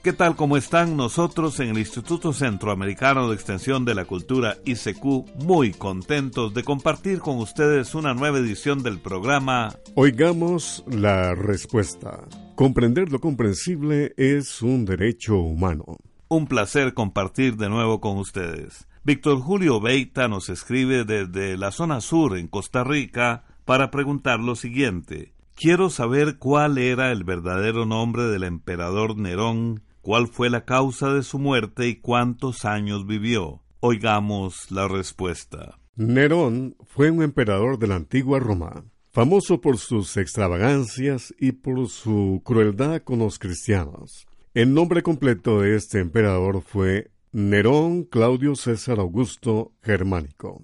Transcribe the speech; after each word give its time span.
¿Qué 0.02 0.12
tal? 0.12 0.34
¿Cómo 0.34 0.56
están 0.56 0.96
nosotros 0.96 1.60
en 1.60 1.68
el 1.68 1.78
Instituto 1.78 2.32
Centroamericano 2.32 3.28
de 3.28 3.36
Extensión 3.36 3.84
de 3.84 3.94
la 3.94 4.04
Cultura 4.04 4.56
ICQ? 4.64 5.04
Muy 5.44 5.72
contentos 5.72 6.52
de 6.52 6.64
compartir 6.64 7.20
con 7.20 7.38
ustedes 7.38 7.94
una 7.94 8.12
nueva 8.12 8.38
edición 8.38 8.82
del 8.82 8.98
programa 8.98 9.76
Oigamos 9.94 10.82
la 10.88 11.36
respuesta. 11.36 12.18
Comprender 12.62 13.10
lo 13.10 13.18
comprensible 13.18 14.14
es 14.16 14.62
un 14.62 14.84
derecho 14.84 15.36
humano. 15.36 15.96
Un 16.28 16.46
placer 16.46 16.94
compartir 16.94 17.56
de 17.56 17.68
nuevo 17.68 18.00
con 18.00 18.18
ustedes. 18.18 18.86
Víctor 19.02 19.40
Julio 19.40 19.80
Beita 19.80 20.28
nos 20.28 20.48
escribe 20.48 21.02
desde 21.02 21.56
la 21.56 21.72
zona 21.72 22.00
sur 22.00 22.38
en 22.38 22.46
Costa 22.46 22.84
Rica 22.84 23.42
para 23.64 23.90
preguntar 23.90 24.38
lo 24.38 24.54
siguiente. 24.54 25.34
Quiero 25.56 25.90
saber 25.90 26.38
cuál 26.38 26.78
era 26.78 27.10
el 27.10 27.24
verdadero 27.24 27.84
nombre 27.84 28.28
del 28.28 28.44
emperador 28.44 29.16
Nerón 29.16 29.82
cuál 30.00 30.28
fue 30.28 30.48
la 30.48 30.64
causa 30.64 31.12
de 31.12 31.24
su 31.24 31.40
muerte 31.40 31.88
y 31.88 31.96
cuántos 31.96 32.64
años 32.64 33.08
vivió. 33.08 33.60
Oigamos 33.80 34.70
la 34.70 34.86
respuesta. 34.86 35.80
Nerón 35.96 36.76
fue 36.86 37.10
un 37.10 37.24
emperador 37.24 37.80
de 37.80 37.88
la 37.88 37.96
antigua 37.96 38.38
Roma, 38.38 38.84
famoso 39.12 39.60
por 39.60 39.76
sus 39.76 40.16
extravagancias 40.16 41.34
y 41.38 41.52
por 41.52 41.86
su 41.88 42.40
crueldad 42.44 43.02
con 43.02 43.18
los 43.18 43.38
cristianos. 43.38 44.26
El 44.54 44.72
nombre 44.72 45.02
completo 45.02 45.60
de 45.60 45.76
este 45.76 46.00
emperador 46.00 46.62
fue 46.62 47.10
Nerón 47.30 48.04
Claudio 48.04 48.56
César 48.56 48.98
Augusto 48.98 49.72
Germánico. 49.82 50.62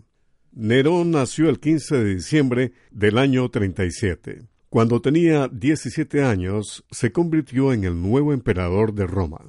Nerón 0.52 1.10
nació 1.10 1.50
el 1.50 1.60
15 1.60 1.96
de 1.98 2.14
diciembre 2.14 2.72
del 2.90 3.18
año 3.18 3.50
37. 3.50 4.42
Cuando 4.70 5.00
tenía 5.00 5.48
17 5.48 6.22
años, 6.22 6.84
se 6.90 7.12
convirtió 7.12 7.72
en 7.72 7.84
el 7.84 8.00
nuevo 8.00 8.32
emperador 8.32 8.94
de 8.94 9.06
Roma. 9.06 9.40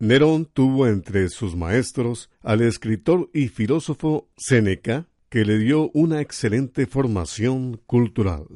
Nerón 0.00 0.46
tuvo 0.46 0.86
entre 0.86 1.28
sus 1.28 1.54
maestros 1.54 2.30
al 2.42 2.62
escritor 2.62 3.30
y 3.32 3.48
filósofo 3.48 4.28
Séneca, 4.36 5.06
que 5.30 5.44
le 5.44 5.58
dio 5.58 5.90
una 5.94 6.20
excelente 6.20 6.86
formación 6.86 7.80
cultural. 7.86 8.46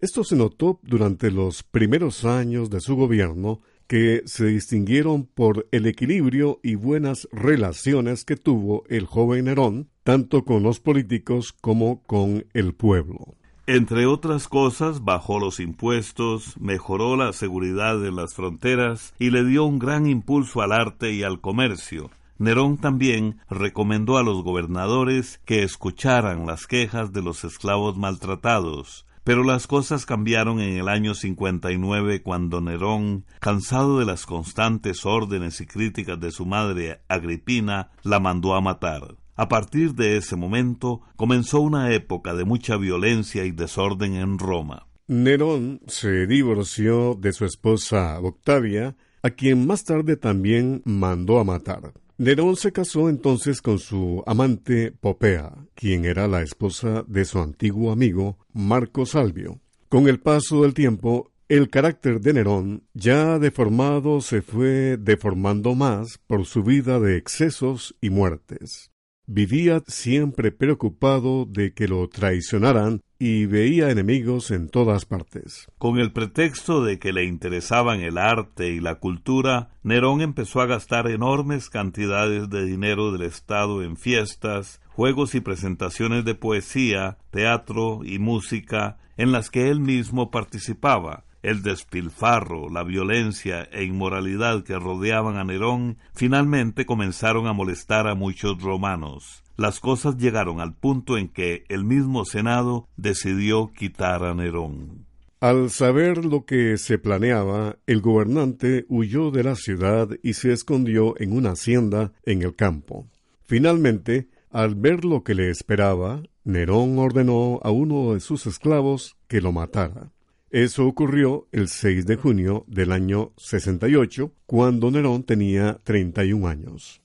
Esto 0.00 0.24
se 0.24 0.36
notó 0.36 0.80
durante 0.82 1.30
los 1.30 1.62
primeros 1.62 2.24
años 2.24 2.68
de 2.68 2.80
su 2.80 2.96
gobierno, 2.96 3.62
que 3.86 4.22
se 4.26 4.46
distinguieron 4.46 5.24
por 5.24 5.68
el 5.70 5.86
equilibrio 5.86 6.58
y 6.62 6.74
buenas 6.74 7.28
relaciones 7.32 8.24
que 8.24 8.36
tuvo 8.36 8.84
el 8.88 9.06
joven 9.06 9.44
Nerón, 9.44 9.88
tanto 10.02 10.44
con 10.44 10.62
los 10.62 10.80
políticos 10.80 11.52
como 11.52 12.02
con 12.02 12.46
el 12.52 12.74
pueblo. 12.74 13.36
Entre 13.66 14.04
otras 14.04 14.48
cosas, 14.48 15.04
bajó 15.04 15.38
los 15.38 15.60
impuestos, 15.60 16.58
mejoró 16.58 17.16
la 17.16 17.32
seguridad 17.32 17.98
de 17.98 18.12
las 18.12 18.34
fronteras 18.34 19.14
y 19.18 19.30
le 19.30 19.44
dio 19.44 19.64
un 19.64 19.78
gran 19.78 20.06
impulso 20.06 20.60
al 20.60 20.72
arte 20.72 21.12
y 21.12 21.22
al 21.22 21.40
comercio. 21.40 22.10
Nerón 22.44 22.76
también 22.76 23.38
recomendó 23.48 24.18
a 24.18 24.22
los 24.22 24.42
gobernadores 24.42 25.40
que 25.46 25.62
escucharan 25.62 26.46
las 26.46 26.66
quejas 26.66 27.10
de 27.14 27.22
los 27.22 27.42
esclavos 27.42 27.96
maltratados, 27.96 29.06
pero 29.24 29.42
las 29.44 29.66
cosas 29.66 30.04
cambiaron 30.04 30.60
en 30.60 30.76
el 30.76 30.88
año 30.90 31.14
59 31.14 32.22
cuando 32.22 32.60
Nerón, 32.60 33.24
cansado 33.40 33.98
de 33.98 34.04
las 34.04 34.26
constantes 34.26 35.06
órdenes 35.06 35.62
y 35.62 35.66
críticas 35.66 36.20
de 36.20 36.30
su 36.30 36.44
madre 36.44 37.00
Agripina, 37.08 37.92
la 38.02 38.20
mandó 38.20 38.54
a 38.54 38.60
matar. 38.60 39.16
A 39.36 39.48
partir 39.48 39.94
de 39.94 40.18
ese 40.18 40.36
momento 40.36 41.00
comenzó 41.16 41.62
una 41.62 41.94
época 41.94 42.34
de 42.34 42.44
mucha 42.44 42.76
violencia 42.76 43.46
y 43.46 43.52
desorden 43.52 44.16
en 44.16 44.38
Roma. 44.38 44.86
Nerón 45.06 45.80
se 45.86 46.26
divorció 46.26 47.14
de 47.14 47.32
su 47.32 47.46
esposa 47.46 48.20
Octavia, 48.20 48.96
a 49.22 49.30
quien 49.30 49.66
más 49.66 49.84
tarde 49.84 50.18
también 50.18 50.82
mandó 50.84 51.40
a 51.40 51.44
matar. 51.44 51.94
Nerón 52.16 52.54
se 52.54 52.70
casó 52.70 53.08
entonces 53.08 53.60
con 53.60 53.80
su 53.80 54.22
amante 54.24 54.92
Popea, 54.92 55.52
quien 55.74 56.04
era 56.04 56.28
la 56.28 56.42
esposa 56.42 57.04
de 57.08 57.24
su 57.24 57.40
antiguo 57.40 57.90
amigo 57.90 58.38
Marco 58.52 59.04
Salvio. 59.04 59.60
Con 59.88 60.06
el 60.06 60.20
paso 60.20 60.62
del 60.62 60.74
tiempo, 60.74 61.32
el 61.48 61.70
carácter 61.70 62.20
de 62.20 62.34
Nerón, 62.34 62.84
ya 62.94 63.40
deformado, 63.40 64.20
se 64.20 64.42
fue 64.42 64.96
deformando 64.96 65.74
más 65.74 66.18
por 66.28 66.46
su 66.46 66.62
vida 66.62 67.00
de 67.00 67.16
excesos 67.16 67.96
y 68.00 68.10
muertes. 68.10 68.92
Vivía 69.26 69.82
siempre 69.86 70.52
preocupado 70.52 71.46
de 71.46 71.72
que 71.72 71.88
lo 71.88 72.06
traicionaran 72.08 73.00
y 73.18 73.46
veía 73.46 73.90
enemigos 73.90 74.50
en 74.50 74.68
todas 74.68 75.06
partes. 75.06 75.66
Con 75.78 75.98
el 75.98 76.12
pretexto 76.12 76.84
de 76.84 76.98
que 76.98 77.14
le 77.14 77.24
interesaban 77.24 78.02
el 78.02 78.18
arte 78.18 78.68
y 78.68 78.80
la 78.80 78.96
cultura, 78.96 79.70
Nerón 79.82 80.20
empezó 80.20 80.60
a 80.60 80.66
gastar 80.66 81.10
enormes 81.10 81.70
cantidades 81.70 82.50
de 82.50 82.66
dinero 82.66 83.12
del 83.12 83.22
Estado 83.22 83.82
en 83.82 83.96
fiestas, 83.96 84.82
juegos 84.88 85.34
y 85.34 85.40
presentaciones 85.40 86.26
de 86.26 86.34
poesía, 86.34 87.16
teatro 87.30 88.00
y 88.04 88.18
música 88.18 88.98
en 89.16 89.32
las 89.32 89.48
que 89.48 89.70
él 89.70 89.80
mismo 89.80 90.30
participaba, 90.30 91.23
el 91.44 91.62
despilfarro, 91.62 92.70
la 92.70 92.82
violencia 92.82 93.68
e 93.70 93.84
inmoralidad 93.84 94.64
que 94.64 94.78
rodeaban 94.78 95.36
a 95.36 95.44
Nerón 95.44 95.98
finalmente 96.14 96.86
comenzaron 96.86 97.46
a 97.46 97.52
molestar 97.52 98.08
a 98.08 98.14
muchos 98.14 98.60
romanos. 98.62 99.44
Las 99.56 99.78
cosas 99.78 100.16
llegaron 100.16 100.60
al 100.60 100.74
punto 100.74 101.18
en 101.18 101.28
que 101.28 101.64
el 101.68 101.84
mismo 101.84 102.24
Senado 102.24 102.88
decidió 102.96 103.72
quitar 103.72 104.24
a 104.24 104.34
Nerón. 104.34 105.06
Al 105.38 105.68
saber 105.68 106.24
lo 106.24 106.46
que 106.46 106.78
se 106.78 106.98
planeaba, 106.98 107.76
el 107.86 108.00
gobernante 108.00 108.86
huyó 108.88 109.30
de 109.30 109.44
la 109.44 109.54
ciudad 109.54 110.08
y 110.22 110.32
se 110.32 110.52
escondió 110.52 111.14
en 111.20 111.36
una 111.36 111.50
hacienda 111.50 112.12
en 112.24 112.40
el 112.40 112.56
campo. 112.56 113.06
Finalmente, 113.44 114.28
al 114.50 114.74
ver 114.74 115.04
lo 115.04 115.22
que 115.22 115.34
le 115.34 115.50
esperaba, 115.50 116.22
Nerón 116.44 116.98
ordenó 116.98 117.60
a 117.62 117.70
uno 117.70 118.14
de 118.14 118.20
sus 118.20 118.46
esclavos 118.46 119.18
que 119.28 119.42
lo 119.42 119.52
matara. 119.52 120.13
Eso 120.54 120.86
ocurrió 120.86 121.48
el 121.50 121.66
6 121.66 122.06
de 122.06 122.14
junio 122.14 122.64
del 122.68 122.92
año 122.92 123.32
68, 123.38 124.30
cuando 124.46 124.88
Nerón 124.88 125.24
tenía 125.24 125.80
31 125.82 126.46
años. 126.46 127.02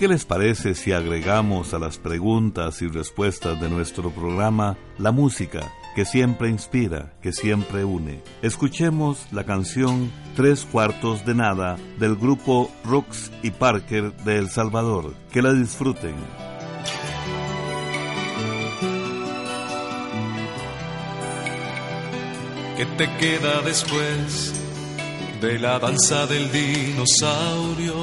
¿Qué 0.00 0.08
les 0.08 0.24
parece 0.24 0.74
si 0.74 0.90
agregamos 0.90 1.74
a 1.74 1.78
las 1.78 1.98
preguntas 1.98 2.82
y 2.82 2.88
respuestas 2.88 3.60
de 3.60 3.70
nuestro 3.70 4.10
programa 4.10 4.76
la 4.98 5.12
música 5.12 5.72
que 5.94 6.04
siempre 6.04 6.48
inspira, 6.48 7.16
que 7.22 7.32
siempre 7.32 7.84
une? 7.84 8.24
Escuchemos 8.42 9.28
la 9.30 9.44
canción 9.44 10.10
Tres 10.34 10.64
cuartos 10.64 11.24
de 11.24 11.36
nada 11.36 11.76
del 12.00 12.16
grupo 12.16 12.68
Rooks 12.84 13.30
y 13.44 13.52
Parker 13.52 14.12
de 14.24 14.38
El 14.38 14.48
Salvador. 14.50 15.14
Que 15.30 15.40
la 15.40 15.52
disfruten. 15.52 16.45
¿Qué 22.76 22.84
te 22.84 23.16
queda 23.16 23.62
después 23.62 24.66
de 25.40 25.58
la 25.58 25.78
danza 25.78 26.26
del 26.26 26.50
dinosaurio. 26.50 27.94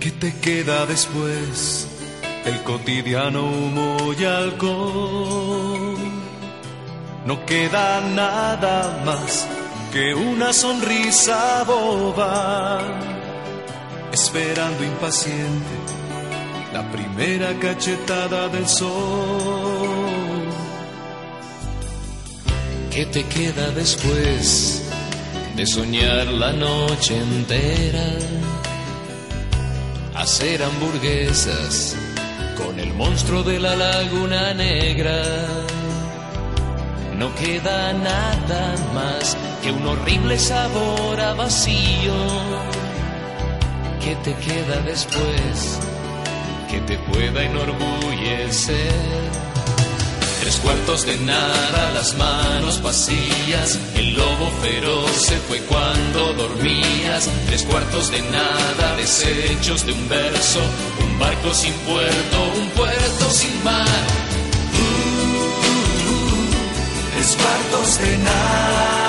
¿Qué 0.00 0.10
te 0.10 0.38
queda 0.38 0.86
después 0.86 1.88
del 2.44 2.62
cotidiano 2.62 3.44
humo 3.44 4.12
y 4.18 4.24
alcohol? 4.24 5.96
No 7.24 7.44
queda 7.46 8.00
nada 8.00 9.02
más 9.04 9.48
que 9.92 10.14
una 10.14 10.52
sonrisa 10.52 11.64
boba, 11.64 12.80
esperando 14.12 14.84
impaciente 14.84 15.74
la 16.72 16.88
primera 16.92 17.58
cachetada 17.58 18.48
del 18.48 18.68
sol. 18.68 19.65
¿Qué 22.96 23.04
te 23.04 23.24
queda 23.24 23.72
después 23.72 24.82
de 25.54 25.66
soñar 25.66 26.28
la 26.28 26.50
noche 26.54 27.18
entera? 27.18 28.08
Hacer 30.14 30.62
hamburguesas 30.62 31.94
con 32.56 32.80
el 32.80 32.94
monstruo 32.94 33.42
de 33.42 33.60
la 33.60 33.76
laguna 33.76 34.54
negra. 34.54 35.22
No 37.18 37.34
queda 37.34 37.92
nada 37.92 38.74
más 38.94 39.36
que 39.62 39.72
un 39.72 39.86
horrible 39.86 40.38
sabor 40.38 41.20
a 41.20 41.34
vacío. 41.34 42.14
¿Qué 44.02 44.16
te 44.24 44.32
queda 44.36 44.80
después 44.86 45.78
que 46.70 46.80
te 46.80 46.96
pueda 46.96 47.44
enorgullecer? 47.44 49.45
Tres 50.46 50.60
cuartos 50.60 51.04
de 51.04 51.18
nada, 51.18 51.90
las 51.92 52.16
manos 52.16 52.80
vacías. 52.80 53.80
El 53.96 54.14
lobo 54.14 54.48
feroz 54.62 55.10
se 55.10 55.36
fue 55.38 55.58
cuando 55.62 56.34
dormías. 56.34 57.28
Tres 57.46 57.64
cuartos 57.64 58.12
de 58.12 58.22
nada, 58.30 58.94
desechos 58.96 59.84
de 59.84 59.92
un 59.92 60.08
verso. 60.08 60.60
Un 61.02 61.18
barco 61.18 61.52
sin 61.52 61.72
puerto, 61.72 62.52
un 62.60 62.68
puerto 62.68 63.30
sin 63.32 63.64
mar. 63.64 63.88
tres 67.12 67.36
cuartos 67.36 67.98
de 67.98 68.18
nada. 68.18 69.05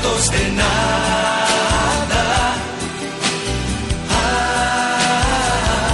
Cuartos 0.00 0.30
de 0.30 0.50
nada. 0.52 2.24
Ah, 4.10 5.92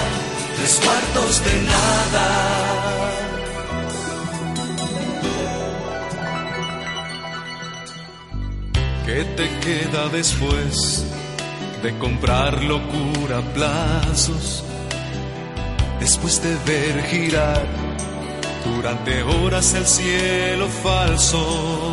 tres 0.56 0.80
cuartos 0.82 1.44
de 1.44 1.62
nada. 1.62 2.26
¿Qué 9.06 9.24
te 9.36 9.48
queda 9.60 10.08
después 10.08 11.04
de 11.82 11.96
comprar 11.98 12.62
locura 12.62 13.38
a 13.38 13.42
plazos? 13.54 14.64
Después 16.00 16.42
de 16.42 16.56
ver 16.66 17.02
girar 17.04 17.66
durante 18.64 19.22
horas 19.22 19.74
el 19.74 19.86
cielo 19.86 20.68
falso. 20.68 21.85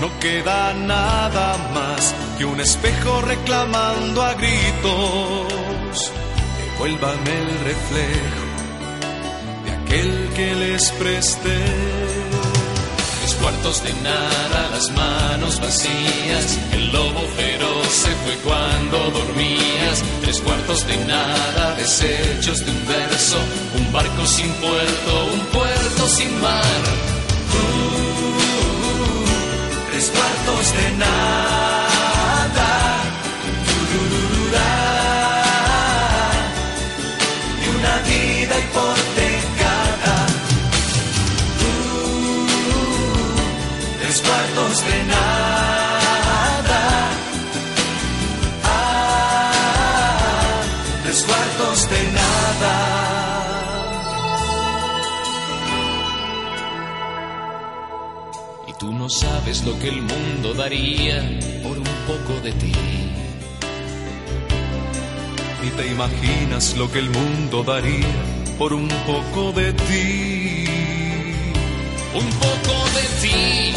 No 0.00 0.10
queda 0.20 0.74
nada 0.74 1.56
más 1.72 2.14
que 2.36 2.44
un 2.44 2.60
espejo 2.60 3.22
reclamando 3.22 4.22
a 4.22 4.34
gritos. 4.34 6.12
Devuélvame 6.58 7.32
el 7.32 7.60
reflejo 7.60 8.44
de 9.64 9.70
aquel 9.72 10.28
que 10.36 10.54
les 10.54 10.90
presté. 10.92 11.64
Tres 13.20 13.34
cuartos 13.40 13.82
de 13.84 13.92
nada, 14.02 14.68
las 14.70 14.90
manos 14.90 15.60
vacías. 15.60 16.58
El 16.72 16.92
lobo 16.92 17.22
feroz 17.34 17.88
se 17.88 18.10
fue 18.10 18.34
cuando 18.44 18.98
dormías. 19.10 20.02
Tres 20.20 20.40
cuartos 20.42 20.86
de 20.86 20.96
nada, 21.06 21.74
desechos 21.74 22.64
de 22.66 22.70
un 22.70 22.86
verso. 22.86 23.38
Un 23.78 23.92
barco 23.92 24.26
sin 24.26 24.52
puerto, 24.52 25.24
un 25.32 25.40
puerto 25.46 26.08
sin 26.08 26.40
mar. 26.42 27.16
Cuartos 30.10 30.72
de 30.72 30.90
nada. 30.98 31.65
Lo 59.66 59.76
que 59.80 59.88
el 59.88 60.00
mundo 60.00 60.54
daría 60.54 61.20
por 61.64 61.76
un 61.76 61.92
poco 62.06 62.40
de 62.44 62.52
ti. 62.52 62.72
Ni 65.60 65.70
te 65.70 65.86
imaginas 65.88 66.76
lo 66.76 66.90
que 66.90 67.00
el 67.00 67.10
mundo 67.10 67.64
daría 67.64 68.06
por 68.58 68.72
un 68.72 68.88
poco 69.10 69.50
de 69.50 69.72
ti. 69.72 70.66
Un 72.14 72.30
poco 72.44 72.74
de 72.96 73.04
ti, 73.22 73.74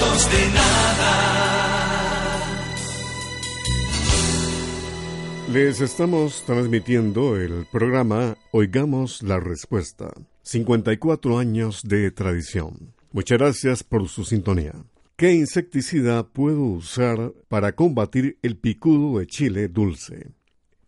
de 0.00 0.48
nada. 0.54 1.40
Les 5.52 5.80
estamos 5.80 6.42
transmitiendo 6.46 7.36
el 7.36 7.66
programa 7.70 8.38
Oigamos 8.50 9.22
la 9.22 9.40
Respuesta. 9.40 10.12
54 10.42 11.38
años 11.38 11.82
de 11.82 12.10
tradición. 12.12 12.94
Muchas 13.12 13.38
gracias 13.38 13.84
por 13.84 14.08
su 14.08 14.24
sintonía. 14.24 14.72
¿Qué 15.16 15.32
insecticida 15.32 16.26
puedo 16.28 16.62
usar 16.62 17.34
para 17.48 17.72
combatir 17.72 18.38
el 18.42 18.56
picudo 18.56 19.18
de 19.18 19.26
chile 19.26 19.68
dulce? 19.68 20.30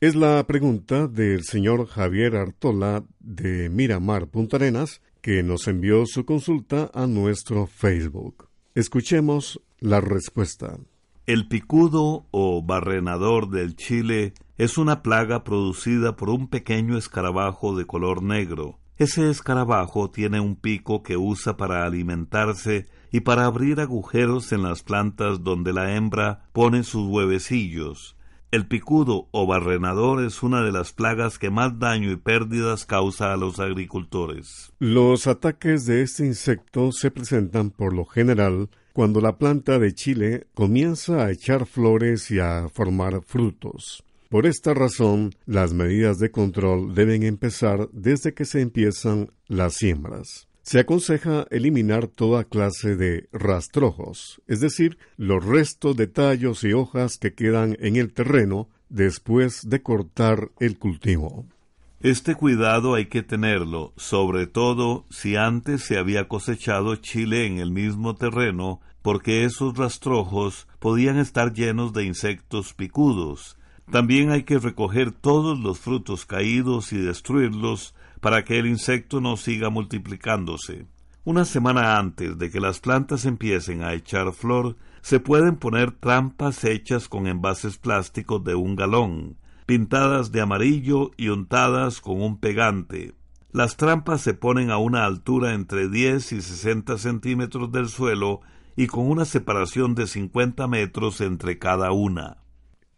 Es 0.00 0.14
la 0.14 0.42
pregunta 0.46 1.06
del 1.06 1.44
señor 1.44 1.86
Javier 1.86 2.36
Artola 2.36 3.04
de 3.20 3.68
Miramar 3.68 4.28
Punta 4.28 4.56
Arenas, 4.56 5.02
que 5.20 5.42
nos 5.42 5.68
envió 5.68 6.06
su 6.06 6.24
consulta 6.24 6.90
a 6.94 7.06
nuestro 7.06 7.66
Facebook. 7.66 8.51
Escuchemos 8.74 9.60
la 9.80 10.00
respuesta. 10.00 10.78
El 11.26 11.46
picudo 11.46 12.24
o 12.30 12.62
barrenador 12.62 13.50
del 13.50 13.76
chile 13.76 14.32
es 14.56 14.78
una 14.78 15.02
plaga 15.02 15.44
producida 15.44 16.16
por 16.16 16.30
un 16.30 16.48
pequeño 16.48 16.96
escarabajo 16.96 17.76
de 17.76 17.84
color 17.84 18.22
negro. 18.22 18.78
Ese 18.96 19.28
escarabajo 19.28 20.10
tiene 20.10 20.40
un 20.40 20.56
pico 20.56 21.02
que 21.02 21.18
usa 21.18 21.58
para 21.58 21.84
alimentarse 21.84 22.86
y 23.10 23.20
para 23.20 23.44
abrir 23.44 23.78
agujeros 23.78 24.52
en 24.52 24.62
las 24.62 24.82
plantas 24.82 25.44
donde 25.44 25.74
la 25.74 25.94
hembra 25.94 26.48
pone 26.54 26.82
sus 26.82 27.06
huevecillos. 27.06 28.16
El 28.52 28.66
picudo 28.66 29.28
o 29.30 29.46
barrenador 29.46 30.22
es 30.22 30.42
una 30.42 30.62
de 30.62 30.72
las 30.72 30.92
plagas 30.92 31.38
que 31.38 31.48
más 31.48 31.78
daño 31.78 32.12
y 32.12 32.16
pérdidas 32.16 32.84
causa 32.84 33.32
a 33.32 33.38
los 33.38 33.58
agricultores. 33.58 34.74
Los 34.78 35.26
ataques 35.26 35.86
de 35.86 36.02
este 36.02 36.26
insecto 36.26 36.92
se 36.92 37.10
presentan 37.10 37.70
por 37.70 37.94
lo 37.94 38.04
general 38.04 38.68
cuando 38.92 39.22
la 39.22 39.38
planta 39.38 39.78
de 39.78 39.94
chile 39.94 40.48
comienza 40.52 41.24
a 41.24 41.30
echar 41.30 41.64
flores 41.64 42.30
y 42.30 42.40
a 42.40 42.68
formar 42.68 43.22
frutos. 43.22 44.04
Por 44.28 44.44
esta 44.44 44.74
razón, 44.74 45.34
las 45.46 45.72
medidas 45.72 46.18
de 46.18 46.30
control 46.30 46.94
deben 46.94 47.22
empezar 47.22 47.88
desde 47.90 48.34
que 48.34 48.44
se 48.44 48.60
empiezan 48.60 49.30
las 49.48 49.76
siembras. 49.76 50.46
Se 50.62 50.78
aconseja 50.78 51.46
eliminar 51.50 52.06
toda 52.06 52.44
clase 52.44 52.94
de 52.96 53.28
rastrojos, 53.32 54.40
es 54.46 54.60
decir, 54.60 54.96
los 55.16 55.44
restos 55.44 55.96
de 55.96 56.06
tallos 56.06 56.62
y 56.62 56.72
hojas 56.72 57.18
que 57.18 57.34
quedan 57.34 57.76
en 57.80 57.96
el 57.96 58.12
terreno 58.12 58.68
después 58.88 59.68
de 59.68 59.82
cortar 59.82 60.50
el 60.60 60.78
cultivo. 60.78 61.46
Este 62.00 62.34
cuidado 62.34 62.94
hay 62.94 63.06
que 63.06 63.22
tenerlo, 63.22 63.92
sobre 63.96 64.46
todo 64.46 65.04
si 65.10 65.36
antes 65.36 65.82
se 65.82 65.98
había 65.98 66.28
cosechado 66.28 66.96
chile 66.96 67.46
en 67.46 67.58
el 67.58 67.70
mismo 67.70 68.14
terreno, 68.14 68.80
porque 69.02 69.44
esos 69.44 69.76
rastrojos 69.76 70.68
podían 70.78 71.18
estar 71.18 71.52
llenos 71.52 71.92
de 71.92 72.04
insectos 72.04 72.72
picudos. 72.72 73.56
También 73.90 74.30
hay 74.30 74.44
que 74.44 74.58
recoger 74.58 75.12
todos 75.12 75.58
los 75.58 75.78
frutos 75.78 76.24
caídos 76.26 76.92
y 76.92 76.98
destruirlos 76.98 77.94
para 78.20 78.44
que 78.44 78.58
el 78.58 78.66
insecto 78.66 79.20
no 79.20 79.36
siga 79.36 79.68
multiplicándose. 79.68 80.86
Una 81.24 81.44
semana 81.44 81.98
antes 81.98 82.38
de 82.38 82.50
que 82.50 82.60
las 82.60 82.80
plantas 82.80 83.26
empiecen 83.26 83.82
a 83.82 83.94
echar 83.94 84.32
flor, 84.32 84.76
se 85.02 85.20
pueden 85.20 85.56
poner 85.56 85.92
trampas 85.92 86.64
hechas 86.64 87.08
con 87.08 87.26
envases 87.26 87.78
plásticos 87.78 88.42
de 88.44 88.54
un 88.54 88.76
galón, 88.76 89.36
pintadas 89.66 90.32
de 90.32 90.40
amarillo 90.40 91.10
y 91.16 91.28
untadas 91.28 92.00
con 92.00 92.20
un 92.22 92.38
pegante. 92.38 93.14
Las 93.52 93.76
trampas 93.76 94.20
se 94.20 94.34
ponen 94.34 94.70
a 94.70 94.78
una 94.78 95.04
altura 95.04 95.54
entre 95.54 95.88
10 95.88 96.32
y 96.32 96.42
60 96.42 96.98
centímetros 96.98 97.70
del 97.70 97.88
suelo 97.88 98.40
y 98.76 98.86
con 98.86 99.08
una 99.08 99.24
separación 99.24 99.94
de 99.94 100.06
50 100.06 100.66
metros 100.66 101.20
entre 101.20 101.58
cada 101.58 101.92
una. 101.92 102.41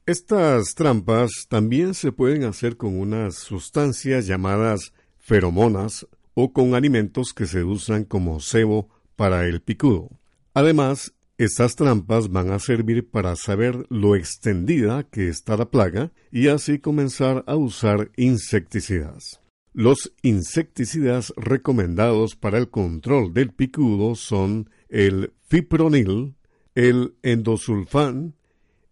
Estas 0.07 0.75
trampas 0.75 1.47
también 1.49 1.95
se 1.95 2.13
pueden 2.13 2.45
hacer 2.45 2.77
con 2.77 2.99
unas 2.99 3.37
sustancias 3.37 4.27
llamadas 4.27 4.93
feromonas 5.19 6.07
o 6.35 6.53
con 6.53 6.75
alimentos 6.75 7.33
que 7.33 7.47
se 7.47 7.65
usan 7.65 8.05
como 8.05 8.39
cebo 8.41 8.91
para 9.17 9.47
el 9.47 9.63
picudo. 9.63 10.11
Además, 10.53 11.15
estas 11.39 11.75
trampas 11.75 12.29
van 12.29 12.51
a 12.51 12.59
servir 12.59 13.09
para 13.09 13.35
saber 13.35 13.87
lo 13.89 14.15
extendida 14.15 15.05
que 15.05 15.29
está 15.29 15.57
la 15.57 15.71
plaga 15.71 16.13
y 16.31 16.49
así 16.49 16.81
comenzar 16.81 17.43
a 17.47 17.57
usar 17.57 18.11
insecticidas. 18.19 19.41
Los 19.73 20.13
insecticidas 20.21 21.33
recomendados 21.35 22.37
para 22.37 22.59
el 22.59 22.69
control 22.69 23.33
del 23.33 23.55
picudo 23.55 24.17
son 24.17 24.69
el 24.91 25.33
fipronil, 25.49 26.35
el 26.75 27.15
endosulfán 27.23 28.35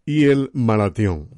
y 0.05 0.25
el 0.25 0.49
malatión. 0.53 1.29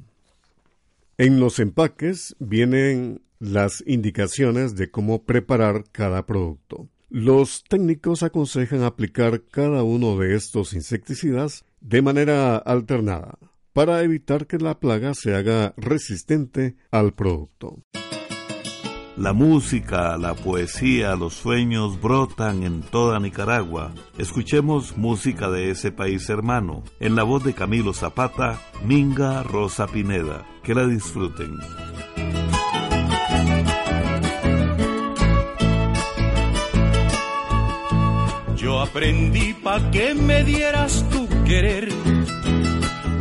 En 1.18 1.40
los 1.40 1.58
empaques 1.58 2.36
vienen 2.38 3.22
las 3.38 3.82
indicaciones 3.86 4.76
de 4.76 4.90
cómo 4.90 5.24
preparar 5.24 5.84
cada 5.92 6.26
producto. 6.26 6.88
Los 7.08 7.64
técnicos 7.64 8.22
aconsejan 8.22 8.82
aplicar 8.82 9.42
cada 9.44 9.82
uno 9.82 10.18
de 10.18 10.34
estos 10.34 10.74
insecticidas 10.74 11.64
de 11.80 12.02
manera 12.02 12.56
alternada 12.56 13.38
para 13.72 14.02
evitar 14.02 14.46
que 14.46 14.58
la 14.58 14.80
plaga 14.80 15.14
se 15.14 15.34
haga 15.34 15.74
resistente 15.76 16.76
al 16.90 17.12
producto. 17.12 17.82
La 19.16 19.32
música, 19.32 20.18
la 20.18 20.34
poesía, 20.34 21.16
los 21.16 21.32
sueños 21.32 21.98
brotan 22.02 22.64
en 22.64 22.82
toda 22.82 23.18
Nicaragua. 23.18 23.92
Escuchemos 24.18 24.98
música 24.98 25.48
de 25.48 25.70
ese 25.70 25.90
país 25.90 26.28
hermano, 26.28 26.82
en 27.00 27.16
la 27.16 27.22
voz 27.22 27.42
de 27.42 27.54
Camilo 27.54 27.94
Zapata, 27.94 28.60
Minga 28.84 29.42
Rosa 29.42 29.86
Pineda. 29.86 30.44
Que 30.62 30.74
la 30.74 30.86
disfruten. 30.86 31.56
Yo 38.56 38.80
aprendí 38.82 39.54
pa' 39.54 39.90
que 39.90 40.12
me 40.14 40.44
dieras 40.44 41.08
tu 41.08 41.26
querer, 41.46 41.88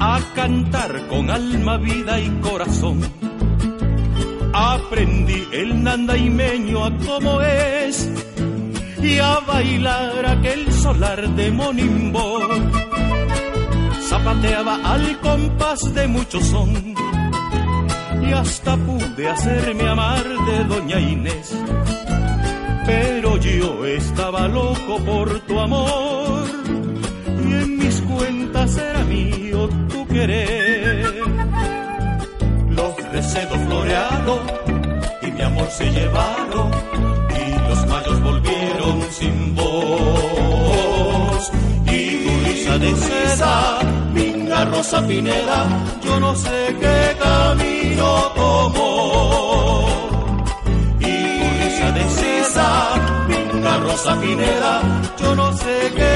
a 0.02 0.20
cantar 0.34 1.08
con 1.08 1.30
alma, 1.30 1.78
vida 1.78 2.20
y 2.20 2.30
corazón. 2.42 3.25
Aprendí 4.58 5.48
el 5.52 5.84
nandaimeño 5.84 6.86
a 6.86 6.92
cómo 7.06 7.42
es 7.42 8.10
y 9.02 9.18
a 9.20 9.40
bailar 9.40 10.26
aquel 10.26 10.72
solar 10.72 11.28
de 11.36 11.52
Monimbo. 11.52 12.40
Zapateaba 14.10 14.76
al 14.84 15.20
compás 15.20 15.94
de 15.94 16.08
mucho 16.08 16.40
son 16.42 16.96
y 18.22 18.32
hasta 18.32 18.78
pude 18.78 19.28
hacerme 19.28 19.88
amar 19.90 20.24
de 20.24 20.64
Doña 20.64 21.00
Inés 21.00 21.54
pero 22.86 23.38
yo 23.38 23.86
estaba 23.86 24.48
loco 24.48 25.00
por 25.06 25.40
tu 25.42 25.60
amor 25.60 26.46
y 27.44 27.54
en 27.54 27.78
mis 27.78 28.02
cuentas 28.02 28.78
era 28.78 29.04
mío 29.06 29.70
tu 29.90 30.08
querer. 30.08 30.65
Los 33.16 33.24
recedos 33.24 33.58
florearon 33.60 34.40
y 35.22 35.32
mi 35.32 35.42
amor 35.42 35.70
se 35.70 35.90
llevaron 35.90 36.70
y 37.30 37.70
los 37.70 37.88
mayos 37.88 38.22
volvieron 38.22 39.02
sin 39.10 39.56
voz. 39.56 41.52
Y 41.88 42.66
tu 42.66 42.80
de 42.80 42.96
seda, 42.96 43.80
minga 44.14 44.66
rosa 44.66 45.08
pineda, 45.08 45.66
yo 46.04 46.20
no 46.20 46.36
sé 46.36 46.76
qué 46.82 47.16
camino 47.18 48.34
tomó. 48.36 48.86
Minga 53.30 53.78
rosa 53.78 54.20
pineda, 54.20 54.82
yo 55.18 55.36
no 55.36 55.54
sé 55.56 55.94
qué 55.96 56.15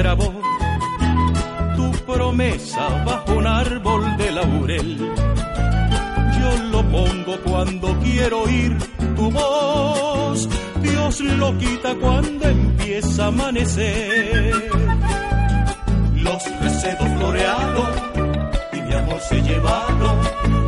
grabó 0.00 0.32
tu 1.76 1.90
promesa 2.06 2.88
bajo 3.04 3.34
un 3.34 3.46
árbol 3.46 4.16
de 4.16 4.30
laurel. 4.32 4.96
Yo 6.38 6.50
lo 6.72 6.82
pongo 6.88 7.36
cuando 7.44 7.86
quiero 7.98 8.44
oír 8.44 8.78
tu 9.14 9.30
voz. 9.30 10.48
Dios 10.80 11.20
lo 11.20 11.58
quita 11.58 11.94
cuando 11.96 12.48
empieza 12.48 13.24
a 13.24 13.26
amanecer. 13.26 14.70
Los 16.14 16.42
recedos 16.62 17.08
florearon 17.16 17.90
y 18.72 18.80
mi 18.80 18.94
amor 18.94 19.20
se 19.20 19.42
llevaron 19.42 20.59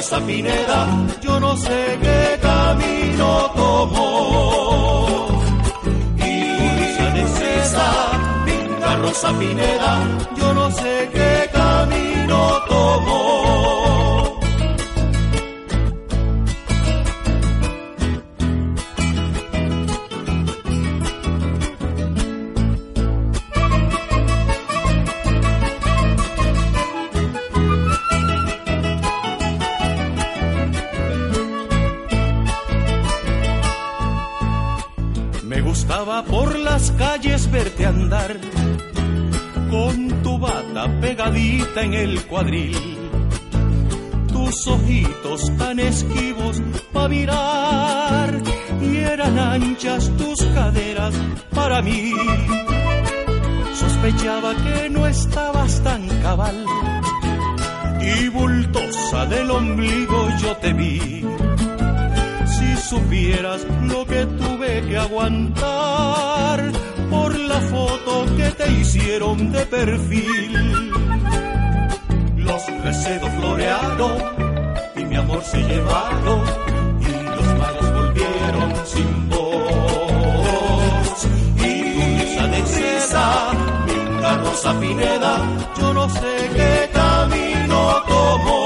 rosa 0.00 0.20
pineda, 0.24 0.86
yo 1.20 1.38
no 1.38 1.54
sé 1.58 1.98
qué 2.00 2.38
camino 2.40 3.52
tomó. 3.54 5.28
Y 6.16 6.56
tu 6.56 6.66
risa 6.78 7.10
de 7.16 7.24
cesa, 7.38 7.86
minga 8.46 8.96
rosa 8.96 9.30
pineda, 9.38 9.92
yo 10.38 10.54
no 10.54 10.70
sé 10.70 11.10
qué 11.12 11.50
camino 11.52 12.38
tomó. 12.66 13.29
Las 36.80 36.90
calles 36.92 37.50
verte 37.50 37.84
andar 37.84 38.40
con 39.70 40.22
tu 40.22 40.38
bata 40.38 40.88
pegadita 41.00 41.82
en 41.82 41.92
el 41.92 42.22
cuadril. 42.24 42.74
Tus 44.28 44.66
ojitos 44.66 45.56
tan 45.58 45.78
esquivos 45.78 46.62
para 46.90 47.08
mirar 47.08 48.40
y 48.80 48.96
eran 48.96 49.38
anchas 49.38 50.10
tus 50.16 50.42
caderas 50.54 51.14
para 51.54 51.82
mí. 51.82 52.14
Sospechaba 53.74 54.54
que 54.54 54.88
no 54.88 55.06
estabas 55.06 55.82
tan 55.82 56.08
cabal 56.22 56.64
y 58.00 58.28
bultosa 58.28 59.26
del 59.26 59.50
ombligo 59.50 60.28
yo 60.40 60.56
te 60.56 60.72
vi. 60.72 61.26
Supieras 62.90 63.64
lo 63.82 64.04
que 64.04 64.26
tuve 64.26 64.82
que 64.88 64.98
aguantar 64.98 66.72
por 67.08 67.38
la 67.38 67.60
foto 67.60 68.26
que 68.36 68.50
te 68.50 68.68
hicieron 68.72 69.52
de 69.52 69.64
perfil. 69.66 70.90
Los 72.36 72.66
recedos 72.82 73.30
florearon 73.30 74.12
y 74.96 75.04
mi 75.04 75.14
amor 75.14 75.40
se 75.44 75.62
llevaron 75.62 76.42
y 77.00 77.12
los 77.36 77.46
malos 77.60 77.94
volvieron 77.94 78.74
sin 78.84 79.28
voz. 79.28 81.28
Y 81.58 82.36
tu 82.36 82.46
de 82.48 82.66
seda, 82.66 83.52
mi 83.86 83.94
rosa 84.42 84.80
pineda, 84.80 85.38
yo 85.78 85.94
no 85.94 86.08
sé 86.08 86.50
qué 86.56 86.90
camino 86.92 88.02
tomó. 88.08 88.59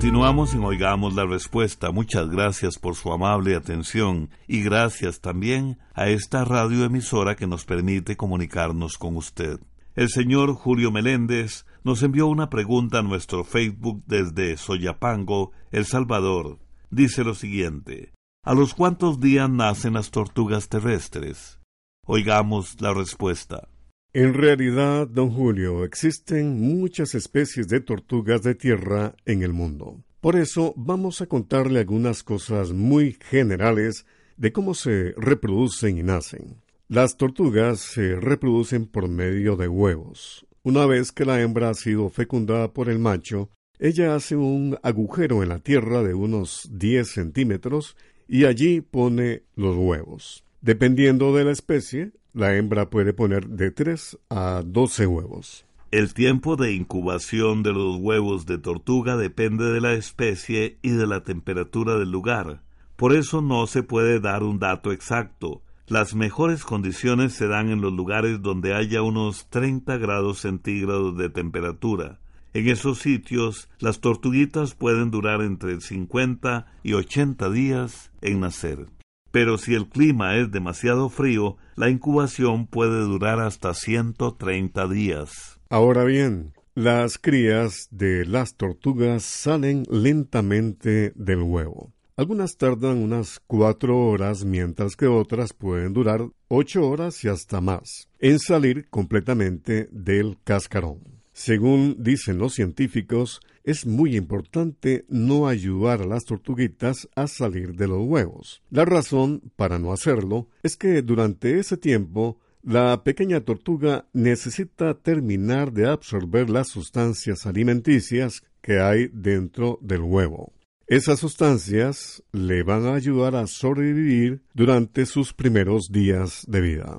Continuamos 0.00 0.54
en 0.54 0.64
Oigamos 0.64 1.14
la 1.14 1.26
Respuesta. 1.26 1.90
Muchas 1.90 2.30
gracias 2.30 2.78
por 2.78 2.94
su 2.94 3.12
amable 3.12 3.54
atención 3.54 4.30
y 4.48 4.62
gracias 4.62 5.20
también 5.20 5.78
a 5.94 6.08
esta 6.08 6.44
radioemisora 6.44 7.36
que 7.36 7.46
nos 7.46 7.64
permite 7.64 8.16
comunicarnos 8.16 8.96
con 8.96 9.16
usted. 9.16 9.60
El 9.94 10.08
señor 10.08 10.54
Julio 10.54 10.90
Meléndez 10.90 11.66
nos 11.84 12.02
envió 12.02 12.28
una 12.28 12.48
pregunta 12.48 13.00
a 13.00 13.02
nuestro 13.02 13.44
Facebook 13.44 14.02
desde 14.06 14.56
Soyapango, 14.56 15.52
El 15.70 15.84
Salvador. 15.84 16.58
Dice 16.90 17.22
lo 17.22 17.34
siguiente. 17.34 18.12
¿A 18.42 18.54
los 18.54 18.72
cuántos 18.72 19.20
días 19.20 19.50
nacen 19.50 19.92
las 19.92 20.10
tortugas 20.10 20.70
terrestres? 20.70 21.60
Oigamos 22.06 22.80
la 22.80 22.94
respuesta. 22.94 23.68
En 24.14 24.32
realidad, 24.32 25.06
don 25.06 25.30
Julio, 25.30 25.84
existen 25.84 26.58
muchas 26.58 27.14
especies 27.14 27.68
de 27.68 27.80
tortugas 27.80 28.42
de 28.42 28.54
tierra 28.54 29.14
en 29.26 29.42
el 29.42 29.52
mundo. 29.52 30.02
Por 30.22 30.36
eso 30.36 30.72
vamos 30.74 31.20
a 31.20 31.26
contarle 31.26 31.80
algunas 31.80 32.22
cosas 32.22 32.72
muy 32.72 33.18
generales 33.28 34.06
de 34.38 34.52
cómo 34.52 34.72
se 34.72 35.12
reproducen 35.18 35.98
y 35.98 36.02
nacen. 36.02 36.62
Las 36.88 37.18
tortugas 37.18 37.80
se 37.80 38.16
reproducen 38.16 38.86
por 38.86 39.06
medio 39.06 39.56
de 39.56 39.68
huevos. 39.68 40.46
Una 40.62 40.86
vez 40.86 41.12
que 41.12 41.26
la 41.26 41.42
hembra 41.42 41.68
ha 41.68 41.74
sido 41.74 42.08
fecundada 42.08 42.72
por 42.72 42.88
el 42.88 43.00
macho, 43.00 43.50
ella 43.78 44.14
hace 44.14 44.36
un 44.36 44.78
agujero 44.82 45.42
en 45.42 45.48
la 45.48 45.58
tierra 45.58 46.02
de 46.02 46.12
unos 46.12 46.68
10 46.70 47.08
centímetros 47.08 47.96
y 48.30 48.44
allí 48.44 48.80
pone 48.80 49.42
los 49.56 49.76
huevos. 49.76 50.44
Dependiendo 50.60 51.34
de 51.34 51.44
la 51.44 51.50
especie, 51.50 52.12
la 52.32 52.54
hembra 52.54 52.88
puede 52.88 53.12
poner 53.12 53.48
de 53.48 53.72
3 53.72 54.18
a 54.30 54.62
12 54.64 55.06
huevos. 55.08 55.66
El 55.90 56.14
tiempo 56.14 56.54
de 56.54 56.72
incubación 56.72 57.64
de 57.64 57.72
los 57.72 57.96
huevos 57.96 58.46
de 58.46 58.58
tortuga 58.58 59.16
depende 59.16 59.64
de 59.72 59.80
la 59.80 59.94
especie 59.94 60.78
y 60.80 60.90
de 60.90 61.08
la 61.08 61.24
temperatura 61.24 61.98
del 61.98 62.12
lugar. 62.12 62.62
Por 62.94 63.16
eso 63.16 63.42
no 63.42 63.66
se 63.66 63.82
puede 63.82 64.20
dar 64.20 64.44
un 64.44 64.60
dato 64.60 64.92
exacto. 64.92 65.62
Las 65.88 66.14
mejores 66.14 66.62
condiciones 66.62 67.32
se 67.32 67.48
dan 67.48 67.68
en 67.70 67.80
los 67.80 67.92
lugares 67.92 68.40
donde 68.42 68.74
haya 68.74 69.02
unos 69.02 69.48
30 69.50 69.96
grados 69.96 70.38
centígrados 70.38 71.16
de 71.16 71.30
temperatura. 71.30 72.20
En 72.52 72.68
esos 72.68 72.98
sitios, 72.98 73.68
las 73.78 74.00
tortuguitas 74.00 74.74
pueden 74.74 75.10
durar 75.10 75.40
entre 75.42 75.80
50 75.80 76.66
y 76.82 76.94
80 76.94 77.50
días 77.50 78.10
en 78.20 78.40
nacer 78.40 78.86
pero 79.30 79.58
si 79.58 79.74
el 79.74 79.88
clima 79.88 80.36
es 80.36 80.50
demasiado 80.50 81.08
frío, 81.08 81.56
la 81.76 81.88
incubación 81.88 82.66
puede 82.66 83.00
durar 83.00 83.40
hasta 83.40 83.74
130 83.74 84.88
días. 84.88 85.60
Ahora 85.68 86.04
bien, 86.04 86.52
las 86.74 87.18
crías 87.18 87.88
de 87.90 88.24
las 88.26 88.56
tortugas 88.56 89.22
salen 89.22 89.84
lentamente 89.88 91.12
del 91.14 91.42
huevo. 91.42 91.92
Algunas 92.16 92.56
tardan 92.56 92.98
unas 92.98 93.40
cuatro 93.46 93.98
horas, 93.98 94.44
mientras 94.44 94.94
que 94.94 95.06
otras 95.06 95.54
pueden 95.54 95.94
durar 95.94 96.28
ocho 96.48 96.86
horas 96.86 97.24
y 97.24 97.28
hasta 97.28 97.60
más 97.60 98.08
en 98.18 98.38
salir 98.38 98.88
completamente 98.90 99.88
del 99.90 100.36
cascarón. 100.44 101.19
Según 101.40 101.96
dicen 101.98 102.36
los 102.36 102.52
científicos, 102.52 103.40
es 103.64 103.86
muy 103.86 104.14
importante 104.14 105.06
no 105.08 105.48
ayudar 105.48 106.02
a 106.02 106.06
las 106.06 106.26
tortuguitas 106.26 107.08
a 107.16 107.28
salir 107.28 107.76
de 107.76 107.88
los 107.88 108.06
huevos. 108.06 108.60
La 108.68 108.84
razón 108.84 109.50
para 109.56 109.78
no 109.78 109.94
hacerlo 109.94 110.48
es 110.62 110.76
que 110.76 111.00
durante 111.00 111.58
ese 111.58 111.78
tiempo 111.78 112.38
la 112.62 113.02
pequeña 113.04 113.40
tortuga 113.40 114.06
necesita 114.12 114.92
terminar 114.92 115.72
de 115.72 115.88
absorber 115.88 116.50
las 116.50 116.68
sustancias 116.68 117.46
alimenticias 117.46 118.42
que 118.60 118.80
hay 118.80 119.08
dentro 119.10 119.78
del 119.80 120.02
huevo. 120.02 120.52
Esas 120.88 121.20
sustancias 121.20 122.22
le 122.32 122.64
van 122.64 122.84
a 122.84 122.96
ayudar 122.96 123.34
a 123.34 123.46
sobrevivir 123.46 124.42
durante 124.52 125.06
sus 125.06 125.32
primeros 125.32 125.90
días 125.90 126.44
de 126.46 126.60
vida. 126.60 126.98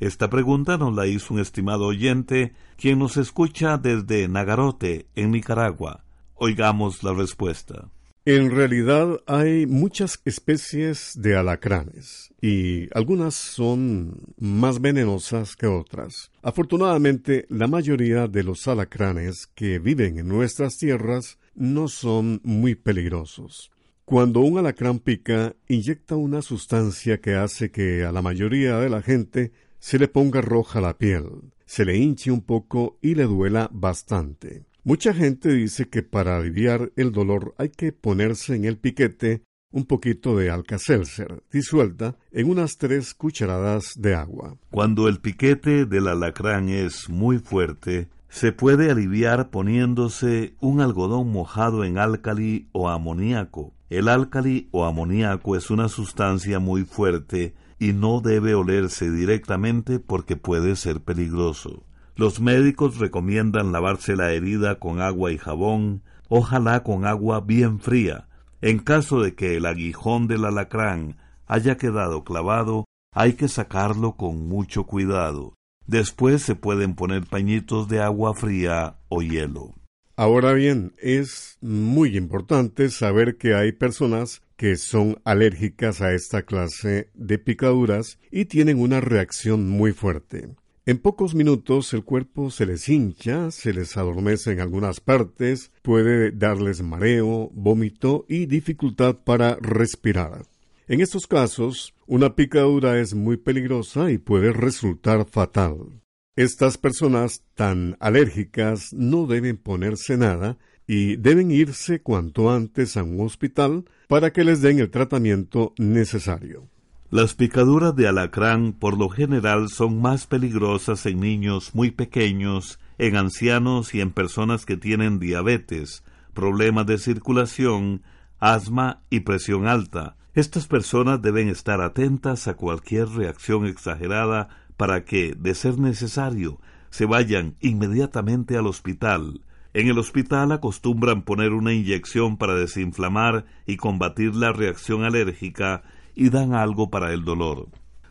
Esta 0.00 0.30
pregunta 0.30 0.78
nos 0.78 0.94
la 0.94 1.08
hizo 1.08 1.34
un 1.34 1.40
estimado 1.40 1.86
oyente, 1.86 2.52
quien 2.76 3.00
nos 3.00 3.16
escucha 3.16 3.78
desde 3.78 4.28
Nagarote, 4.28 5.06
en 5.16 5.32
Nicaragua. 5.32 6.04
Oigamos 6.34 7.02
la 7.02 7.12
respuesta. 7.12 7.90
En 8.24 8.50
realidad 8.50 9.20
hay 9.26 9.66
muchas 9.66 10.20
especies 10.24 11.12
de 11.16 11.34
alacranes 11.34 12.32
y 12.40 12.86
algunas 12.94 13.34
son 13.34 14.34
más 14.38 14.80
venenosas 14.80 15.56
que 15.56 15.66
otras. 15.66 16.30
Afortunadamente, 16.42 17.46
la 17.48 17.66
mayoría 17.66 18.28
de 18.28 18.44
los 18.44 18.68
alacranes 18.68 19.48
que 19.54 19.78
viven 19.78 20.18
en 20.18 20.28
nuestras 20.28 20.76
tierras 20.76 21.38
no 21.54 21.88
son 21.88 22.40
muy 22.44 22.76
peligrosos. 22.76 23.72
Cuando 24.04 24.40
un 24.40 24.58
alacrán 24.58 25.00
pica, 25.00 25.56
inyecta 25.66 26.14
una 26.14 26.40
sustancia 26.40 27.20
que 27.20 27.34
hace 27.34 27.70
que 27.70 28.04
a 28.04 28.12
la 28.12 28.22
mayoría 28.22 28.78
de 28.78 28.90
la 28.90 29.02
gente 29.02 29.52
se 29.78 29.98
le 29.98 30.08
ponga 30.08 30.40
roja 30.40 30.80
la 30.80 30.98
piel, 30.98 31.52
se 31.66 31.84
le 31.84 31.96
hinche 31.96 32.30
un 32.30 32.42
poco 32.42 32.98
y 33.00 33.14
le 33.14 33.24
duela 33.24 33.68
bastante. 33.72 34.64
Mucha 34.84 35.12
gente 35.12 35.52
dice 35.52 35.88
que 35.88 36.02
para 36.02 36.36
aliviar 36.38 36.92
el 36.96 37.12
dolor 37.12 37.54
hay 37.58 37.68
que 37.68 37.92
ponerse 37.92 38.56
en 38.56 38.64
el 38.64 38.78
piquete 38.78 39.42
un 39.70 39.84
poquito 39.84 40.36
de 40.36 40.50
alcacelser 40.50 41.42
disuelta 41.52 42.16
en 42.32 42.48
unas 42.48 42.78
tres 42.78 43.12
cucharadas 43.12 43.92
de 43.96 44.14
agua. 44.14 44.56
Cuando 44.70 45.08
el 45.08 45.20
piquete 45.20 45.84
del 45.84 46.08
alacrán 46.08 46.70
es 46.70 47.08
muy 47.10 47.38
fuerte, 47.38 48.08
se 48.30 48.52
puede 48.52 48.90
aliviar 48.90 49.50
poniéndose 49.50 50.54
un 50.60 50.80
algodón 50.80 51.30
mojado 51.30 51.84
en 51.84 51.98
álcali 51.98 52.68
o 52.72 52.88
amoníaco. 52.88 53.74
El 53.90 54.08
álcali 54.08 54.68
o 54.70 54.84
amoníaco 54.84 55.56
es 55.56 55.70
una 55.70 55.88
sustancia 55.88 56.58
muy 56.58 56.84
fuerte 56.84 57.54
y 57.78 57.92
no 57.92 58.20
debe 58.20 58.54
olerse 58.54 59.10
directamente 59.10 60.00
porque 60.00 60.36
puede 60.36 60.76
ser 60.76 61.00
peligroso. 61.00 61.84
Los 62.16 62.40
médicos 62.40 62.98
recomiendan 62.98 63.70
lavarse 63.70 64.16
la 64.16 64.32
herida 64.32 64.80
con 64.80 65.00
agua 65.00 65.30
y 65.30 65.38
jabón, 65.38 66.02
ojalá 66.28 66.82
con 66.82 67.06
agua 67.06 67.40
bien 67.40 67.78
fría. 67.78 68.28
En 68.60 68.80
caso 68.80 69.20
de 69.20 69.34
que 69.34 69.56
el 69.56 69.66
aguijón 69.66 70.26
del 70.26 70.44
alacrán 70.44 71.16
haya 71.46 71.76
quedado 71.76 72.24
clavado, 72.24 72.86
hay 73.14 73.34
que 73.34 73.48
sacarlo 73.48 74.16
con 74.16 74.48
mucho 74.48 74.84
cuidado. 74.84 75.54
Después 75.86 76.42
se 76.42 76.56
pueden 76.56 76.94
poner 76.94 77.24
pañitos 77.24 77.88
de 77.88 78.02
agua 78.02 78.34
fría 78.34 78.98
o 79.08 79.22
hielo. 79.22 79.74
Ahora 80.16 80.52
bien, 80.52 80.94
es 80.98 81.56
muy 81.60 82.16
importante 82.16 82.90
saber 82.90 83.38
que 83.38 83.54
hay 83.54 83.70
personas 83.70 84.42
que 84.58 84.76
son 84.76 85.20
alérgicas 85.24 86.02
a 86.02 86.12
esta 86.12 86.42
clase 86.42 87.10
de 87.14 87.38
picaduras 87.38 88.18
y 88.30 88.46
tienen 88.46 88.80
una 88.80 89.00
reacción 89.00 89.70
muy 89.70 89.92
fuerte. 89.92 90.48
En 90.84 90.98
pocos 90.98 91.36
minutos 91.36 91.94
el 91.94 92.02
cuerpo 92.02 92.50
se 92.50 92.66
les 92.66 92.88
hincha, 92.88 93.52
se 93.52 93.72
les 93.72 93.96
adormece 93.96 94.50
en 94.50 94.60
algunas 94.60 94.98
partes, 94.98 95.70
puede 95.82 96.32
darles 96.32 96.82
mareo, 96.82 97.50
vómito 97.54 98.26
y 98.28 98.46
dificultad 98.46 99.18
para 99.24 99.56
respirar. 99.60 100.42
En 100.88 101.02
estos 101.02 101.28
casos, 101.28 101.94
una 102.06 102.34
picadura 102.34 102.98
es 102.98 103.14
muy 103.14 103.36
peligrosa 103.36 104.10
y 104.10 104.18
puede 104.18 104.52
resultar 104.52 105.24
fatal. 105.30 106.02
Estas 106.34 106.78
personas 106.78 107.44
tan 107.54 107.96
alérgicas 108.00 108.92
no 108.92 109.26
deben 109.26 109.56
ponerse 109.56 110.16
nada 110.16 110.58
y 110.84 111.14
deben 111.16 111.52
irse 111.52 112.00
cuanto 112.00 112.50
antes 112.50 112.96
a 112.96 113.04
un 113.04 113.20
hospital 113.20 113.84
para 114.08 114.32
que 114.32 114.42
les 114.42 114.62
den 114.62 114.80
el 114.80 114.90
tratamiento 114.90 115.74
necesario. 115.78 116.66
Las 117.10 117.34
picaduras 117.34 117.94
de 117.94 118.08
alacrán 118.08 118.72
por 118.72 118.98
lo 118.98 119.08
general 119.08 119.68
son 119.68 120.00
más 120.00 120.26
peligrosas 120.26 121.06
en 121.06 121.20
niños 121.20 121.74
muy 121.74 121.90
pequeños, 121.90 122.78
en 122.98 123.16
ancianos 123.16 123.94
y 123.94 124.00
en 124.00 124.10
personas 124.10 124.66
que 124.66 124.76
tienen 124.76 125.18
diabetes, 125.18 126.02
problemas 126.34 126.86
de 126.86 126.98
circulación, 126.98 128.02
asma 128.40 129.02
y 129.10 129.20
presión 129.20 129.66
alta. 129.66 130.16
Estas 130.34 130.66
personas 130.66 131.20
deben 131.22 131.48
estar 131.48 131.80
atentas 131.80 132.48
a 132.48 132.54
cualquier 132.54 133.08
reacción 133.08 133.66
exagerada 133.66 134.48
para 134.76 135.04
que, 135.04 135.34
de 135.34 135.54
ser 135.54 135.78
necesario, 135.78 136.60
se 136.90 137.06
vayan 137.06 137.56
inmediatamente 137.60 138.56
al 138.56 138.66
hospital. 138.66 139.42
En 139.74 139.88
el 139.88 139.98
hospital 139.98 140.52
acostumbran 140.52 141.22
poner 141.22 141.52
una 141.52 141.72
inyección 141.72 142.36
para 142.36 142.54
desinflamar 142.54 143.44
y 143.66 143.76
combatir 143.76 144.34
la 144.34 144.52
reacción 144.52 145.04
alérgica 145.04 145.82
y 146.14 146.30
dan 146.30 146.54
algo 146.54 146.90
para 146.90 147.12
el 147.12 147.24
dolor. 147.24 147.68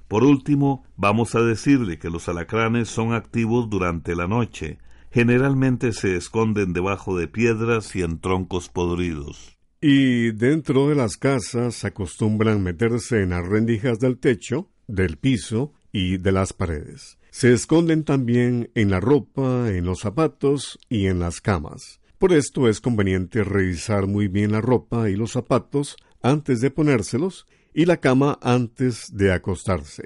Por 0.07 0.23
último, 0.23 0.85
vamos 0.95 1.35
a 1.35 1.41
decirle 1.41 1.99
que 1.99 2.09
los 2.09 2.29
alacranes 2.29 2.87
son 2.87 3.13
activos 3.13 3.69
durante 3.69 4.15
la 4.15 4.27
noche. 4.27 4.77
Generalmente 5.11 5.91
se 5.91 6.15
esconden 6.15 6.73
debajo 6.73 7.17
de 7.17 7.27
piedras 7.27 7.95
y 7.95 8.03
en 8.03 8.19
troncos 8.19 8.69
podridos. 8.69 9.57
Y 9.81 10.31
dentro 10.31 10.87
de 10.89 10.95
las 10.95 11.17
casas 11.17 11.83
acostumbran 11.83 12.63
meterse 12.63 13.21
en 13.21 13.31
las 13.31 13.45
rendijas 13.45 13.99
del 13.99 14.17
techo, 14.17 14.69
del 14.87 15.17
piso 15.17 15.73
y 15.91 16.17
de 16.17 16.31
las 16.31 16.53
paredes. 16.53 17.16
Se 17.37 17.53
esconden 17.53 18.03
también 18.03 18.71
en 18.73 18.89
la 18.89 18.99
ropa, 18.99 19.69
en 19.69 19.85
los 19.85 19.99
zapatos 19.99 20.79
y 20.89 21.05
en 21.05 21.19
las 21.19 21.39
camas. 21.39 22.01
Por 22.17 22.33
esto 22.33 22.67
es 22.67 22.81
conveniente 22.81 23.43
revisar 23.43 24.07
muy 24.07 24.27
bien 24.27 24.53
la 24.53 24.59
ropa 24.59 25.07
y 25.11 25.15
los 25.15 25.33
zapatos 25.33 25.97
antes 26.23 26.61
de 26.61 26.71
ponérselos 26.71 27.45
y 27.75 27.85
la 27.85 27.97
cama 27.97 28.39
antes 28.41 29.15
de 29.15 29.31
acostarse. 29.31 30.05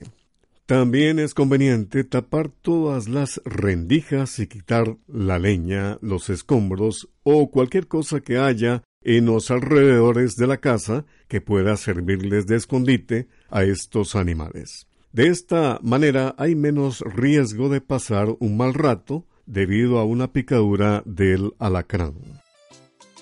También 0.66 1.20
es 1.20 1.34
conveniente 1.34 2.04
tapar 2.04 2.50
todas 2.50 3.08
las 3.08 3.42
rendijas 3.46 4.38
y 4.40 4.48
quitar 4.48 4.98
la 5.08 5.40
leña, 5.40 6.00
los 6.02 6.30
escombros 6.30 7.08
o 7.24 7.50
cualquier 7.50 7.88
cosa 7.88 8.20
que 8.20 8.40
haya 8.40 8.84
en 9.04 9.28
los 9.28 9.52
alrededores 9.52 10.36
de 10.36 10.48
la 10.48 10.58
casa 10.58 11.06
que 11.30 11.40
pueda 11.40 11.78
servirles 11.78 12.46
de 12.46 12.58
escondite 12.58 13.30
a 13.50 13.64
estos 13.64 14.18
animales. 14.18 14.91
De 15.14 15.28
esta 15.28 15.80
manera 15.82 16.36
hay 16.38 16.56
menos 16.56 17.02
riesgo 17.02 17.68
de 17.68 17.82
pasar 17.82 18.30
un 18.40 18.56
mal 18.56 18.74
rato 18.74 19.26
debido 19.46 20.00
a 20.00 20.06
una 20.06 20.32
picadura 20.32 21.04
del 21.06 21.54
alacrán. 21.60 22.14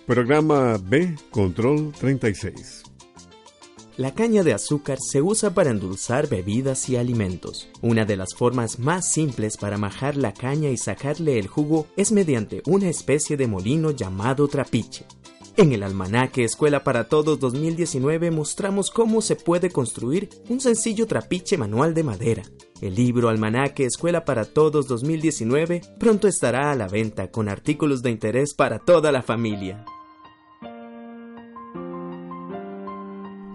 Programa 0.05 0.77
B 0.77 1.15
Control 1.31 1.91
36 1.99 2.83
la 3.99 4.13
caña 4.13 4.43
de 4.43 4.53
azúcar 4.53 4.97
se 5.01 5.21
usa 5.21 5.53
para 5.53 5.71
endulzar 5.71 6.29
bebidas 6.29 6.87
y 6.87 6.95
alimentos. 6.95 7.67
Una 7.81 8.05
de 8.05 8.15
las 8.15 8.33
formas 8.33 8.79
más 8.79 9.11
simples 9.11 9.57
para 9.57 9.77
majar 9.77 10.15
la 10.15 10.33
caña 10.33 10.69
y 10.69 10.77
sacarle 10.77 11.37
el 11.37 11.47
jugo 11.47 11.85
es 11.97 12.13
mediante 12.13 12.61
una 12.65 12.87
especie 12.87 13.35
de 13.35 13.47
molino 13.47 13.91
llamado 13.91 14.47
trapiche. 14.47 15.03
En 15.59 15.73
el 15.73 15.83
almanaque 15.83 16.45
Escuela 16.45 16.85
para 16.85 17.09
Todos 17.09 17.37
2019 17.37 18.31
mostramos 18.31 18.89
cómo 18.89 19.21
se 19.21 19.35
puede 19.35 19.69
construir 19.69 20.29
un 20.47 20.61
sencillo 20.61 21.05
trapiche 21.05 21.57
manual 21.57 21.93
de 21.93 22.01
madera. 22.01 22.43
El 22.79 22.95
libro 22.95 23.27
Almanaque 23.27 23.83
Escuela 23.83 24.23
para 24.23 24.45
Todos 24.45 24.87
2019 24.87 25.81
pronto 25.99 26.29
estará 26.29 26.71
a 26.71 26.75
la 26.75 26.87
venta 26.87 27.29
con 27.29 27.49
artículos 27.49 28.01
de 28.01 28.09
interés 28.09 28.53
para 28.53 28.79
toda 28.79 29.11
la 29.11 29.21
familia. 29.21 29.83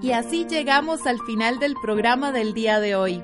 Y 0.03 0.11
así 0.11 0.45
llegamos 0.45 1.07
al 1.07 1.21
final 1.21 1.59
del 1.59 1.73
programa 1.81 2.33
del 2.33 2.53
día 2.53 2.81
de 2.81 2.97
hoy. 2.97 3.23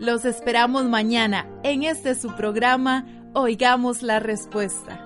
Los 0.00 0.24
esperamos 0.24 0.86
mañana 0.86 1.48
en 1.62 1.84
este 1.84 2.16
su 2.16 2.34
programa 2.34 3.06
Oigamos 3.34 4.02
la 4.02 4.18
Respuesta. 4.18 5.05